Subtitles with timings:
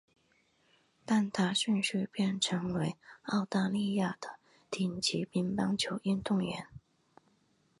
[1.05, 2.87] 但她迅速变成为
[3.27, 4.29] 了澳大利亚的
[4.71, 6.65] 顶级乒乓球运动员。